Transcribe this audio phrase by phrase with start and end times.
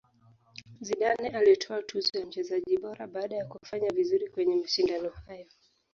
[0.81, 5.45] zidane alitwaa tuzo ya mchezaji bora baada ya kufanya vizuri kwenye mashindano hayo